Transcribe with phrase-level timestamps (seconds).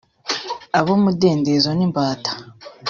[0.79, 2.31] abumudendezo n'imbata